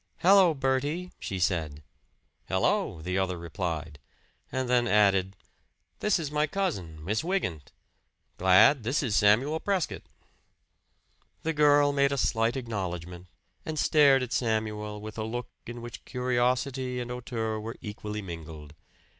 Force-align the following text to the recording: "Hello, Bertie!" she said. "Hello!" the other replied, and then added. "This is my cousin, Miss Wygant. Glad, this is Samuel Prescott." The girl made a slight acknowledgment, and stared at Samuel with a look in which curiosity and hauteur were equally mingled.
"Hello, 0.21 0.55
Bertie!" 0.55 1.11
she 1.19 1.37
said. 1.37 1.83
"Hello!" 2.47 3.03
the 3.03 3.19
other 3.19 3.37
replied, 3.37 3.99
and 4.51 4.67
then 4.67 4.87
added. 4.87 5.35
"This 5.99 6.17
is 6.17 6.31
my 6.31 6.47
cousin, 6.47 7.05
Miss 7.05 7.23
Wygant. 7.23 7.71
Glad, 8.39 8.81
this 8.81 9.03
is 9.03 9.15
Samuel 9.15 9.59
Prescott." 9.59 10.01
The 11.43 11.53
girl 11.53 11.93
made 11.93 12.11
a 12.11 12.17
slight 12.17 12.57
acknowledgment, 12.57 13.27
and 13.63 13.77
stared 13.77 14.23
at 14.23 14.33
Samuel 14.33 14.99
with 15.01 15.19
a 15.19 15.23
look 15.23 15.49
in 15.67 15.83
which 15.83 16.03
curiosity 16.03 16.99
and 16.99 17.11
hauteur 17.11 17.59
were 17.59 17.77
equally 17.79 18.23
mingled. 18.23 18.73